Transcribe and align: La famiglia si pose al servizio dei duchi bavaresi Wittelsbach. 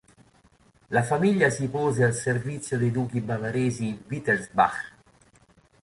La 0.89 1.03
famiglia 1.03 1.51
si 1.51 1.67
pose 1.69 2.03
al 2.03 2.15
servizio 2.15 2.75
dei 2.75 2.89
duchi 2.89 3.21
bavaresi 3.21 4.01
Wittelsbach. 4.09 4.93